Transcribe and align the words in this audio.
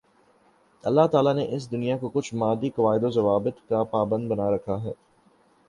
اللہ 0.83 1.07
تعالیٰ 1.11 1.33
نے 1.35 1.45
اس 1.55 1.69
دنیا 1.71 1.97
کو 1.97 2.09
کچھ 2.09 2.33
مادی 2.33 2.69
قواعد 2.69 3.03
و 3.03 3.09
ضوابط 3.09 3.59
کا 3.69 3.83
پابند 3.91 4.29
بنا 4.31 4.49
رکھا 4.51 4.81
ہے 4.83 4.93